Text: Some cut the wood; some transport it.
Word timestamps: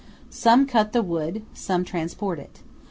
Some 0.31 0.65
cut 0.65 0.93
the 0.93 1.03
wood; 1.03 1.43
some 1.53 1.85
transport 1.85 2.39
it. 2.39 2.61